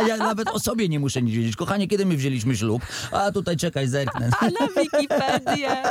[0.08, 1.56] Ja nawet o sobie nie muszę nic wiedzieć.
[1.56, 2.82] Kochanie, kiedy my wzięliśmy ślub?
[3.12, 4.30] A tutaj czekaj, zerknę.
[4.60, 5.82] na Wikipedię.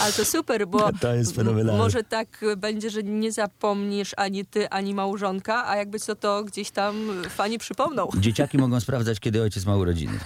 [0.00, 1.78] Ale to super, bo to jest fenomenalne.
[1.82, 6.70] może tak będzie, że nie zapomnisz ani ty, ani małżonka, a jakby co to gdzieś
[6.70, 8.08] tam fani przypomną.
[8.18, 10.18] Dzieciaki mogą sprawdzać, kiedy ojciec ma urodziny.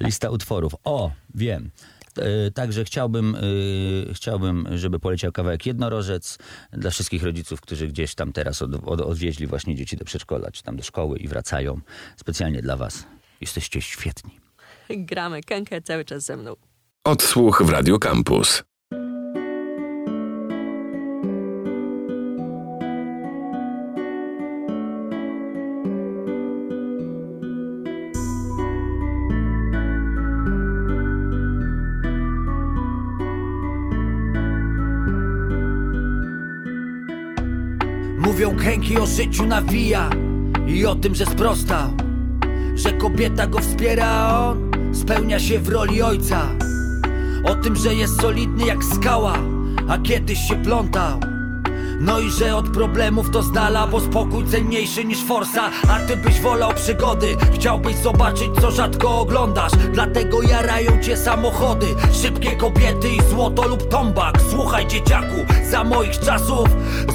[0.00, 0.72] Lista utworów.
[0.84, 1.70] O, wiem.
[2.18, 3.40] E, także chciałbym, e,
[4.14, 6.38] chciałbym, żeby poleciał kawałek Jednorożec
[6.72, 10.62] dla wszystkich rodziców, którzy gdzieś tam teraz od, od, odwieźli właśnie dzieci do przedszkola, czy
[10.62, 11.80] tam do szkoły i wracają.
[12.16, 13.06] Specjalnie dla was.
[13.40, 14.40] Jesteście świetni.
[14.90, 16.56] Gramy kękę cały czas ze mną.
[17.04, 18.62] Odsłuch w Radio Campus.
[38.64, 40.10] Mówią Henki o życiu nawija
[40.66, 41.90] i o tym, że sprostał
[42.74, 46.48] Że kobieta go wspiera, a on spełnia się w roli ojca.
[47.44, 49.38] O tym, że jest solidny jak skała
[49.88, 51.20] A kiedyś się plątał
[52.00, 55.70] no i że od problemów to z dala Bo spokój cenniejszy niż forsa.
[55.88, 59.72] A ty byś wolał przygody Chciałbyś zobaczyć co rzadko oglądasz.
[59.92, 61.86] Dlatego jarają cię samochody
[62.22, 64.34] Szybkie kobiety i złoto lub tombak.
[64.50, 65.36] Słuchaj dzieciaku,
[65.70, 66.68] za moich czasów.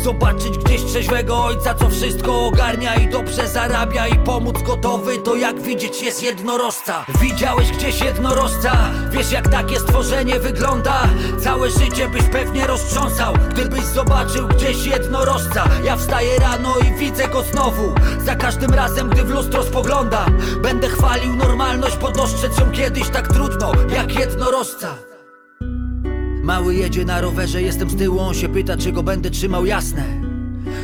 [0.03, 5.61] Zobaczyć gdzieś trzeźwego ojca Co wszystko ogarnia i dobrze zarabia I pomóc gotowy to jak
[5.61, 7.05] widzieć jest jednorożca.
[7.21, 8.71] Widziałeś gdzieś jednorożca?
[9.11, 11.03] Wiesz jak takie stworzenie wygląda?
[11.43, 17.43] Całe życie byś pewnie roztrząsał Gdybyś zobaczył gdzieś jednorożca Ja wstaję rano i widzę go
[17.43, 17.93] znowu.
[18.25, 23.27] Za każdym razem, gdy w lustro spoglądam Będę chwalił normalność, bo dostrzec ją kiedyś tak
[23.27, 24.95] trudno Jak jednorożca.
[26.43, 30.28] Mały jedzie na rowerze, jestem z tyłu, on się pyta, czy go będę trzymał jasne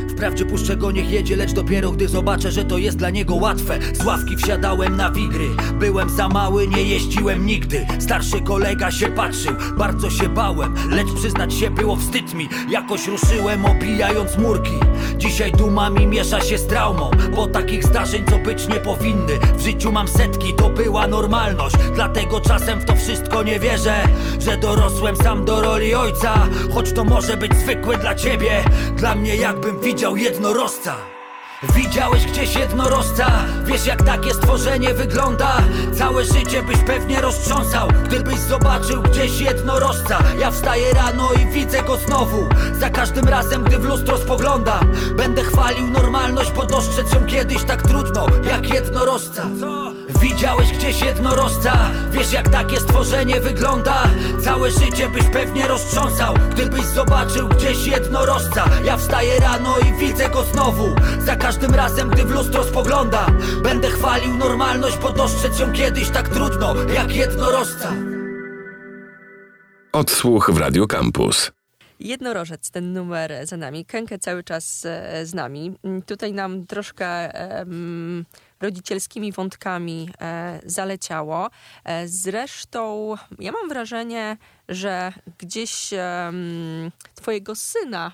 [0.10, 3.80] Wprawdzie puszczę go, niech jedzie, lecz dopiero gdy zobaczę, że to jest dla niego łatwe.
[3.94, 5.48] Z ławki wsiadałem na wigry.
[5.80, 7.86] Byłem za mały, nie jeździłem nigdy.
[8.00, 10.76] Starszy kolega się patrzył, bardzo się bałem.
[10.90, 12.50] Lecz przyznać się było wstyd mi.
[12.70, 14.74] Jakoś ruszyłem, obijając murki.
[15.18, 19.34] Dzisiaj duma mi miesza się z traumą Bo takich zdarzeń, co być nie powinny.
[19.58, 21.76] W życiu mam setki, to była normalność.
[21.96, 23.96] Dlatego czasem w to wszystko nie wierzę
[24.40, 26.48] Że dorosłem sam do roli ojca.
[26.74, 28.64] Choć to może być zwykłe dla ciebie
[28.98, 30.96] Dla mnie jakbym widział jednorożca.
[31.76, 33.28] Widziałeś gdzieś jednorożca.
[33.66, 35.58] Wiesz jak takie stworzenie wygląda.
[35.98, 40.20] Całe życie byś pewnie roztrząsał Gdybyś zobaczył gdzieś jednorożca.
[40.40, 42.48] Ja wstaję rano i widzę go znowu.
[42.80, 47.82] Za każdym razem gdy w lustro spoglądam Będę chwalił normalność, bo dostrzec ją kiedyś tak
[47.82, 49.44] trudno Jak jednorożca
[50.22, 54.04] Widziałeś gdzieś jednorożca Wiesz jak takie stworzenie wygląda
[54.44, 60.44] Całe życie byś pewnie roztrząsał Gdybyś zobaczył gdzieś jednorożca Ja wstaję rano i widzę go
[60.44, 66.10] znowu Za każdym razem gdy w lustro spoglądam Będę chwalił normalność, bo dostrzec ją kiedyś
[66.10, 67.94] tak trudno Jak jednorożca
[69.92, 71.52] Odsłuch w Radio Campus.
[72.00, 73.86] Jednorożec, ten numer za nami.
[73.86, 75.76] Kękę cały czas e, z nami.
[75.84, 78.26] Mm, Tutaj nam troszkę em,
[78.62, 81.50] rodzicielskimi wątkami e, zaleciało.
[81.84, 84.38] E, zresztą ja mam wrażenie,
[84.70, 85.90] że gdzieś
[87.16, 88.12] twojego syna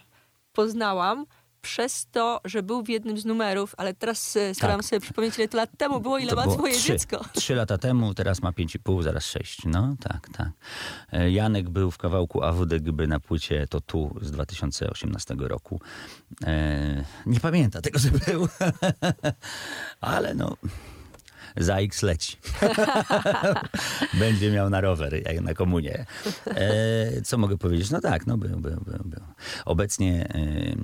[0.54, 1.25] poznałam
[1.62, 4.86] przez to, że był w jednym z numerów, ale teraz e, staram Tak.
[4.86, 6.88] sobie przypomnieć, ile to lat temu było, ile To ma było twoje trzy.
[6.88, 7.26] dziecko.
[7.34, 9.65] Trzy lata temu, teraz ma pięć i pół, zaraz sześć.
[9.65, 10.50] No tak, tak.
[11.12, 15.82] E, Janek był w kawałku AWDGB na płycie To Tu z 2018 roku.
[16.43, 18.47] E, nie pamięta tego, że był.
[20.02, 20.58] Ale no...
[21.57, 22.37] Za X leci.
[24.19, 26.05] Będzie miał na rower, jak na komunie.
[26.47, 27.89] E, co mogę powiedzieć?
[27.89, 29.03] No tak, no był, był, był.
[29.05, 29.23] był.
[29.65, 30.75] Obecnie e,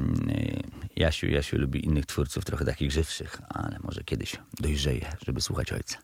[0.95, 5.97] Jasiu, Jasiu lubi innych twórców, trochę takich żywszych, ale może kiedyś dojrzeje, żeby słuchać ojca.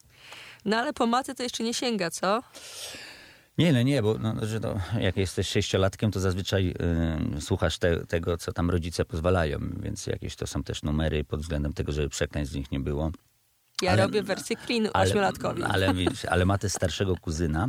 [0.66, 2.44] No ale po maty to jeszcze nie sięga, co?
[3.58, 6.74] Nie, no nie, bo no, że to, jak jesteś sześciolatkiem, to zazwyczaj
[7.38, 11.42] y, słuchasz te, tego, co tam rodzice pozwalają, więc jakieś to są też numery pod
[11.42, 13.12] względem tego, żeby przekleństw z nich nie było.
[13.84, 15.64] Ja Ale- robię wersję clean ośmiolatkowi.
[15.64, 17.68] Ale, wiesz, ale ma też starszego kuzyna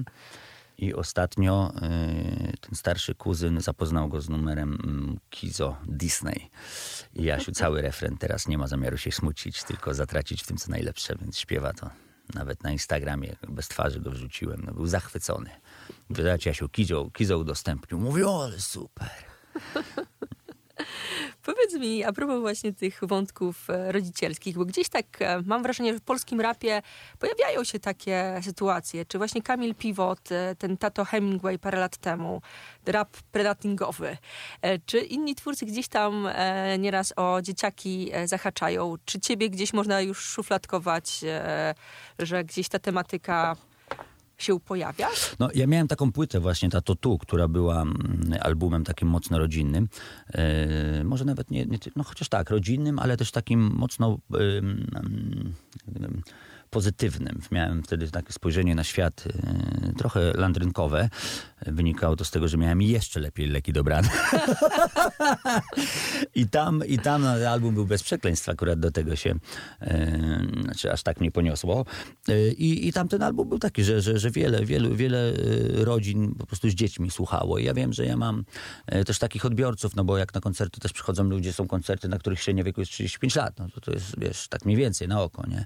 [0.78, 6.50] i ostatnio y, ten starszy kuzyn zapoznał go z numerem mm, Kizo Disney.
[7.14, 10.70] I Jasiu cały refren teraz nie ma zamiaru się smucić, tylko zatracić w tym, co
[10.70, 11.90] najlepsze, więc śpiewa to.
[12.34, 14.62] Nawet na Instagramie bez twarzy go wrzuciłem.
[14.66, 15.50] No, był zachwycony.
[16.10, 18.00] Wydać Jasiu, Kizo, Kizo udostępnił.
[18.00, 19.08] Mówił, o, ale super.
[21.74, 25.92] Powiedz mi, a propos właśnie tych wątków e, rodzicielskich, bo gdzieś tak e, mam wrażenie,
[25.92, 26.82] że w polskim rapie
[27.18, 29.06] pojawiają się takie sytuacje.
[29.06, 32.42] Czy właśnie Kamil Piwot, e, ten Tato Hemingway parę lat temu,
[32.86, 34.16] rap predatingowy,
[34.86, 36.28] czy inni twórcy gdzieś tam
[36.78, 38.94] nieraz o dzieciaki zahaczają?
[39.04, 41.20] Czy ciebie gdzieś można już szufladkować,
[42.18, 43.56] że gdzieś ta tematyka
[44.38, 45.08] się pojawia?
[45.38, 49.38] No, ja miałem taką płytę właśnie, ta To Tu, która była mm, albumem takim mocno
[49.38, 49.88] rodzinnym.
[50.34, 55.54] E, może nawet nie, nie, no chociaż tak, rodzinnym, ale też takim mocno ym, ym,
[56.04, 56.22] ym,
[56.70, 57.40] pozytywnym.
[57.50, 61.08] Miałem wtedy takie spojrzenie na świat e, trochę landrynkowe.
[61.66, 64.08] Wynikało to z tego, że miałem jeszcze lepiej leki dobrane.
[66.34, 69.34] I tam, I tam album był bez przekleństw, akurat do tego się,
[69.80, 71.84] e, znaczy aż tak mnie poniosło.
[72.28, 75.84] E, I, I tam ten album był taki, że, że, że wiele, wielu, wiele e,
[75.84, 77.58] rodzin po prostu z dziećmi słuchało.
[77.58, 78.44] I ja wiem, że ja mam
[79.06, 82.40] też takich odbiorców, no bo jak na koncerty też przychodzą ludzie, są koncerty, na których
[82.40, 85.46] średnia wieku jest 35 lat, no to to jest, wiesz, tak mniej więcej na oko,
[85.46, 85.64] nie?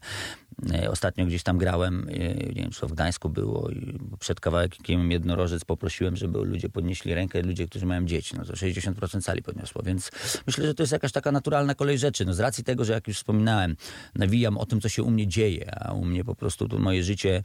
[0.90, 2.06] Ostatnio gdzieś tam grałem,
[2.54, 7.14] nie wiem, czy to w Gdańsku było, i przed kawałkiem jednorożec poprosiłem, żeby ludzie podnieśli
[7.14, 8.36] rękę, ludzie, którzy mają dzieci.
[8.36, 10.10] No to 60% sali podniosło, więc
[10.46, 12.24] myślę, że to jest jakaś taka naturalna kolej rzeczy.
[12.24, 13.76] No z racji tego, że jak już wspominałem,
[14.14, 17.04] nawijam o tym, co się u mnie dzieje, a u mnie po prostu to moje
[17.04, 17.42] życie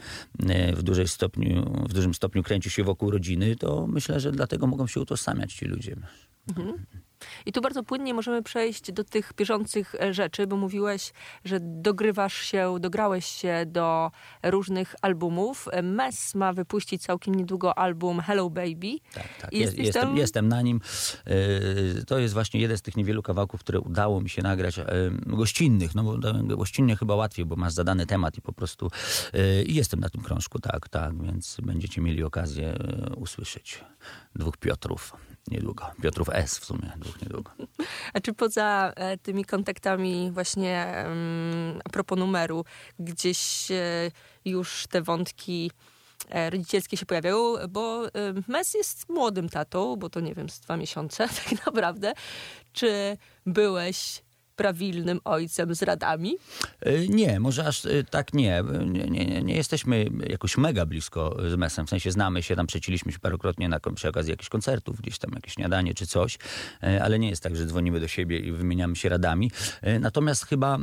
[0.50, 4.68] e, w, dużej stopniu, w dużym stopniu kręci się wokół rodziny, to myślę, że dlatego
[4.68, 5.96] mogą się utożsamiać ci ludzie.
[7.46, 11.14] I tu bardzo płynnie możemy przejść do tych bieżących e, rzeczy, bo mówiłeś,
[11.46, 14.12] że dogrywasz się, dograłeś się do
[14.44, 15.68] różnych albumów.
[15.84, 18.98] Mes ma wypuścić całkiem niedługo album Hello Baby.
[19.14, 19.54] Tak, tak.
[19.54, 20.82] Jest, jestem, tam- jestem na nim.
[21.26, 24.80] E, To jest właśnie jeden z tych niewielu kawałków, które udało mi się nagrać.
[24.80, 24.86] e,
[25.26, 28.90] Gościnnych, no bo e, gościnnie chyba łatwiej, bo masz zadany temat i po prostu
[29.34, 33.84] e, i jestem na tym krążku, tak, tak, więc będziecie mieli okazję e, usłyszeć
[34.36, 35.14] dwóch Piotrów
[35.48, 35.92] niedługo.
[36.02, 37.52] Piotrów S w sumie, niedługo.
[38.14, 41.06] A czy poza e, tymi kontaktami właśnie
[41.86, 42.66] a propos numeru,
[43.00, 44.12] gdzieś e,
[44.46, 45.72] już te wątki
[46.30, 48.02] e, rodzicielskie się pojawiają, bo
[48.48, 52.14] Mes jest młodym tatą, bo to nie wiem, z dwa miesiące tak naprawdę.
[52.74, 54.22] Czy byłeś
[54.56, 56.36] prawilnym ojcem z radami?
[56.82, 58.64] E, Nie, może aż e, tak nie.
[58.86, 61.86] Nie, nie, nie- jesteśmy jakoś mega blisko z Mesem.
[61.88, 65.32] W sensie znamy się, tam przeciliśmy się parokrotnie na, przy okazji jakichś koncertów, gdzieś tam
[65.36, 66.38] jakieś śniadanie czy coś,
[66.84, 69.52] e, ale nie jest tak, że dzwonimy do siebie i wymieniamy się radami.
[70.00, 70.78] Natomiast chyba,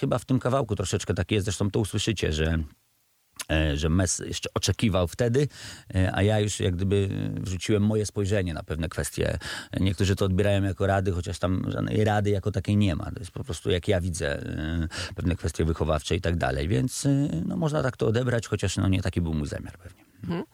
[0.00, 2.58] chyba w tym kawałku troszeczkę tak jest, zresztą to usłyszycie, że
[3.74, 5.48] że Mes jeszcze oczekiwał wtedy,
[5.94, 7.08] e, a ja już jak gdyby
[7.40, 9.38] wrzuciłem moje spojrzenie na pewne kwestie.
[9.80, 13.04] Niektórzy to odbierają jako rady, chociaż tam żadnej rady jako takiej nie ma.
[13.04, 17.06] To jest po prostu jak ja widzę e, pewne kwestie wychowawcze i tak dalej, więc
[17.06, 20.08] e, no, można tak to odebrać, chociaż no, nie taki był mój zamiar pewnie.
[20.24, 20.44] Mhm.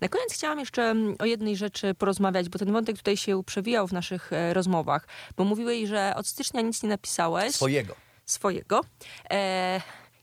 [0.00, 3.88] Na koniec chciałam jeszcze mm, o jednej rzeczy porozmawiać, bo ten wątek tutaj się przewijał
[3.88, 7.54] w naszych e, rozmowach, bo mówiłeś, że od stycznia nic nie napisałeś.
[7.54, 7.94] Swojego.
[8.26, 8.80] swojego.
[9.30, 9.80] E,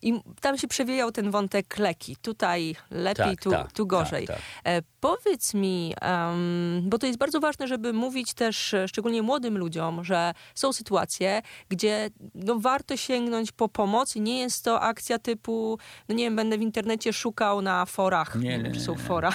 [0.08, 2.16] I tam się przewijał ten wątek leki.
[2.22, 4.28] Tutaj lepiej, Tak, tu, tak, tu gorzej.
[4.28, 4.46] tak, tak.
[4.64, 9.58] E, powiedz mi, em, bo to jest bardzo ważne, żeby mówić też e, szczególnie młodym
[9.58, 15.20] ludziom, że są sytuacje, gdzie no, warto sięgnąć po pomoc i nie jest to akcja
[15.20, 18.36] typu, no nie wiem, będę w internecie szukał na forach.
[18.36, 19.32] Nie, nie, czy nie, są fora.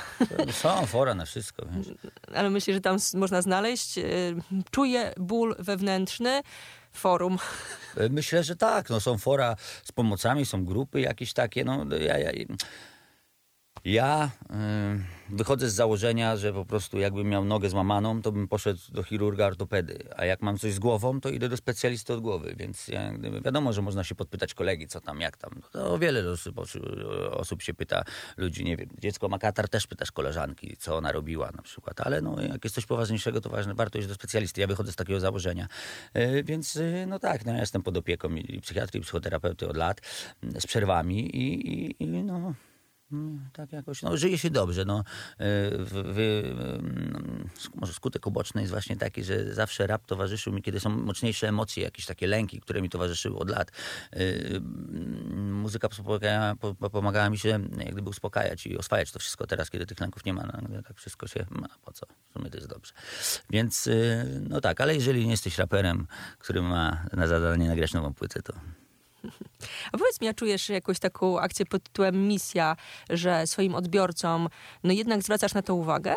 [0.52, 1.66] Są fora na wszystko.
[1.70, 1.86] Wiesz.
[2.34, 3.98] Ale myślę, że tam można znaleźć.
[3.98, 4.02] e,
[4.70, 6.40] Czuję ból wewnętrzny.
[6.92, 7.38] Forum.
[7.96, 8.90] E, Myślę, że tak.
[8.90, 11.64] No, są fora z pomocami, są grupy jakieś takie.
[11.64, 12.30] No, ja, ja,
[13.84, 14.30] ja
[15.30, 19.02] y, wychodzę z założenia, że po prostu jakbym miał nogę złamaną, to bym poszedł do
[19.02, 19.98] chirurga ortopedy.
[20.16, 22.54] A jak mam coś z głową, to idę do specjalisty od głowy.
[22.56, 23.12] Więc ja,
[23.44, 25.60] wiadomo, że można się podpytać kolegi, co tam, jak tam.
[25.72, 26.58] To wiele osób,
[27.30, 28.04] osób się pyta
[28.36, 32.00] ludzi, nie wiem, dziecko ma katar, też pytasz koleżanki, co ona robiła na przykład.
[32.00, 34.60] Ale no, jak jest coś poważniejszego, to ważne, warto iść do specjalisty.
[34.60, 35.68] Ja wychodzę z takiego założenia.
[36.14, 39.76] E, Więc e, no tak, no, ja jestem pod opieką i psychiatry, i psychoterapeuty od
[39.76, 40.00] lat,
[40.58, 42.54] z przerwami i, i, i no...
[43.12, 44.98] Mm, Tak jakoś, no żyje się dobrze, no.
[44.98, 45.04] E,
[45.78, 50.80] W, w, mm, może skutek uboczny jest właśnie taki, że zawsze rap towarzyszył mi, kiedy
[50.80, 53.70] są mocniejsze emocje, jakieś takie lęki, które mi towarzyszyły od lat.
[54.12, 59.18] E, mm, Muzyka pomagała, po- po- pomagała mi się jak gdyby uspokajać i oswajać to
[59.18, 62.32] wszystko teraz, kiedy tych lęków nie ma, no, tak wszystko się, no, po co, w
[62.32, 62.92] sumie to jest dobrze.
[63.50, 66.06] Więc, e, no tak, ale jeżeli nie jesteś raperem,
[66.38, 68.52] który ma na zadanie nagrać nową płytę, to
[69.92, 72.76] A powiedz mi, a czujesz jakąś taką akcję pod tytułem misja,
[73.10, 74.48] że swoim odbiorcom
[74.84, 76.16] no jednak zwracasz na to uwagę?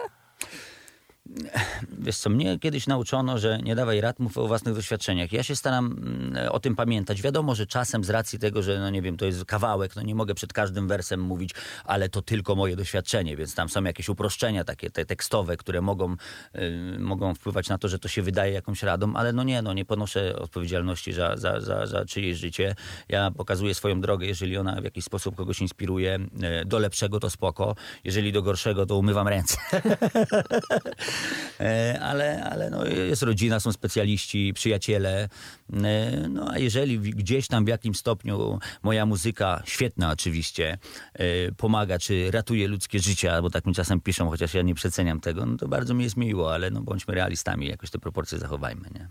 [2.00, 5.32] Wiesz co, mnie kiedyś nauczono, że nie dawaj rad, mów o własnych doświadczeniach.
[5.32, 7.22] Ja się staram mm, o tym pamiętać.
[7.22, 10.16] Wiadomo, że czasem z racji tego, że no nie wiem, to jest kawałek, no nie
[10.16, 11.52] mogę przed każdym wersem mówić,
[11.86, 16.16] ale to tylko moje doświadczenie, więc tam są jakieś uproszczenia takie te tekstowe, które mogą,
[16.56, 19.74] y, mogą wpływać na to, że to się wydaje jakąś radą, ale no nie, no
[19.74, 22.76] nie ponoszę odpowiedzialności za, za, za, za czyjeś życie.
[23.10, 26.20] Ja pokazuję swoją drogę, jeżeli ona w jakiś sposób kogoś inspiruje
[26.62, 27.76] y, do lepszego, to spoko.
[28.04, 29.58] Jeżeli do gorszego, to umywam ręce.
[31.60, 35.30] E, ale, ale no jest rodzina, są specjaliści, przyjaciele.
[35.74, 40.78] E, No a jeżeli gdzieś tam w jakimś stopniu moja muzyka, świetna oczywiście,
[41.14, 45.20] e, pomaga czy ratuje ludzkie życia, bo tak mi czasem piszą, chociaż ja nie przeceniam
[45.20, 48.90] tego, no to bardzo mi jest miło, ale no bądźmy realistami, jakoś te proporcje zachowajmy,
[48.96, 49.08] nie?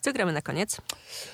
[0.00, 0.76] Co gramy na koniec?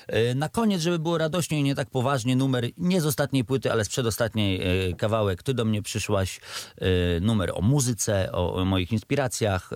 [0.07, 3.71] E, Na koniec, żeby było radośnie i nie tak poważnie, numer nie z ostatniej płyty,
[3.71, 5.43] ale z przedostatniej e, kawałek.
[5.43, 6.39] Ty do mnie przyszłaś,
[6.77, 6.85] e,
[7.19, 9.69] numer o muzyce, o, o moich inspiracjach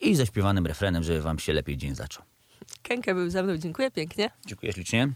[0.00, 2.24] i ze śpiewanym refrenem, żeby wam się lepiej dzień zaczął.
[2.82, 4.30] Kenke był ze mną, dziękuję pięknie.
[4.46, 5.12] Dziękuję ślicznie.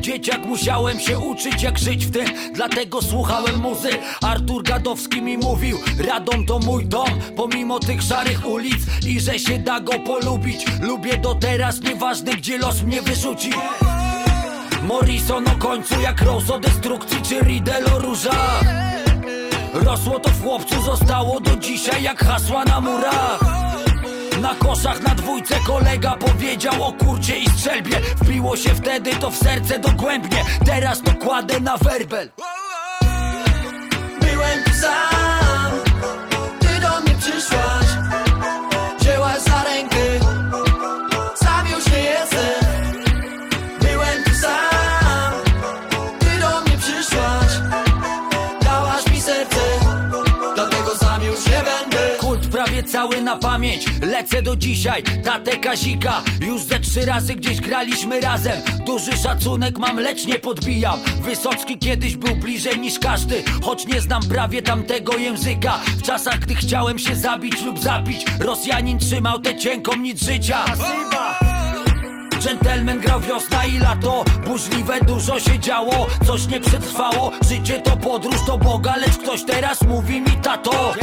[0.00, 2.26] Dzieciak musiałem się uczyć jak żyć w tym.
[2.54, 3.90] Dlatego słuchałem muzy.
[4.22, 5.78] Artur Gadowski mi mówił
[6.08, 9.06] Radom to mój dom Pomimo tych szarych ulic.
[9.06, 10.64] I że się da go polubić.
[10.80, 13.50] Lubię do teraz, nieważne gdzie los mnie wyrzuci.
[14.82, 17.98] Morrison o końcu jak Rose o destrukcji Czy Riddle o
[19.72, 23.69] Rosło to w chłopcu, zostało do dzisiaj jak hasła na murach
[24.40, 28.00] na koszach na dwójce kolega powiedział o kurcie i strzelbie.
[28.00, 30.44] Wbiło się wtedy to w serce dogłębnie.
[30.66, 32.30] Teraz to kładę na werbel
[53.40, 53.84] pamięć.
[54.02, 56.22] Lecę do dzisiaj, tatę Kazika.
[56.40, 58.60] Już ze trzy razy gdzieś graliśmy razem.
[58.86, 60.98] Duży szacunek mam, lecz nie podbijam.
[61.22, 65.78] Wysocki kiedyś był bliżej niż każdy Choć nie znam prawie tamtego języka.
[65.98, 70.64] W czasach, gdy chciałem się zabić lub zapić Rosjanin trzymał tę cienką nic życia.
[72.44, 74.24] Gentleman grał wiosna i lato.
[74.46, 77.32] Burzliwe dużo się działo Coś nie przetrwało.
[77.48, 80.94] Życie to podróż do Boga Lecz ktoś teraz mówi mi tato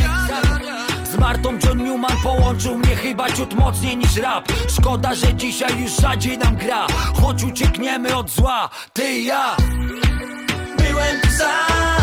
[1.11, 4.47] z Martą John Newman połączył mnie chyba ciut mocniej niż rap.
[4.69, 6.87] Szkoda, że dzisiaj już rzadziej nam gra.
[7.21, 9.57] Choć uciekniemy od zła, ty i ja.
[10.77, 11.96] Byłem sam,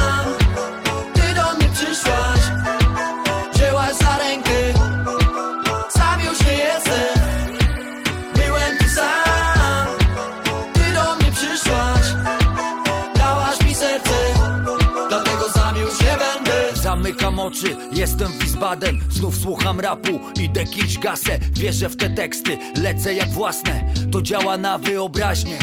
[17.45, 23.29] oczy, jestem Wiesbaden Znów słucham rapu, idę kić gasę Wierzę w te teksty, lecę jak
[23.29, 25.59] własne To działa na wyobraźnię.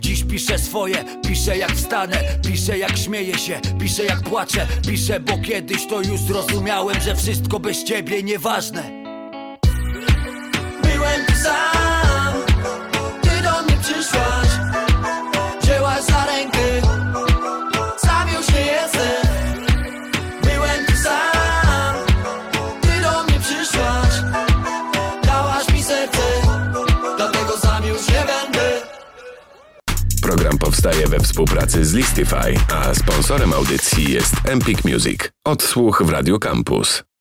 [0.00, 5.38] Dziś piszę swoje, piszę jak wstanę Piszę jak śmieję się, piszę jak płaczę Piszę, bo
[5.38, 9.01] kiedyś to już zrozumiałem Że wszystko bez ciebie nieważne
[30.82, 35.20] powstaje we współpracy z Listify, a sponsorem audycji jest Empik Music.
[35.44, 37.04] Odsłuch w Radio Campus.